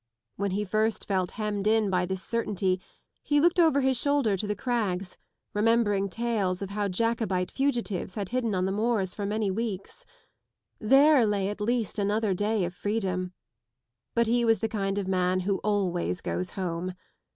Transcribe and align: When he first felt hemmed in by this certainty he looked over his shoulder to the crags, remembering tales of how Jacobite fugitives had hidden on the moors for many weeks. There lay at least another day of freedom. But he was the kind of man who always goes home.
When 0.35 0.49
he 0.49 0.65
first 0.65 1.07
felt 1.07 1.33
hemmed 1.33 1.67
in 1.67 1.91
by 1.91 2.07
this 2.07 2.23
certainty 2.23 2.81
he 3.21 3.39
looked 3.39 3.59
over 3.59 3.81
his 3.81 3.97
shoulder 4.01 4.35
to 4.35 4.47
the 4.47 4.55
crags, 4.55 5.15
remembering 5.53 6.09
tales 6.09 6.63
of 6.63 6.71
how 6.71 6.87
Jacobite 6.87 7.51
fugitives 7.51 8.15
had 8.15 8.29
hidden 8.29 8.55
on 8.55 8.65
the 8.65 8.71
moors 8.71 9.13
for 9.13 9.27
many 9.27 9.51
weeks. 9.51 10.03
There 10.79 11.23
lay 11.27 11.49
at 11.49 11.61
least 11.61 11.99
another 11.99 12.33
day 12.33 12.65
of 12.65 12.73
freedom. 12.73 13.33
But 14.15 14.25
he 14.25 14.43
was 14.43 14.57
the 14.57 14.67
kind 14.67 14.97
of 14.97 15.07
man 15.07 15.41
who 15.41 15.59
always 15.59 16.21
goes 16.21 16.53
home. 16.53 16.95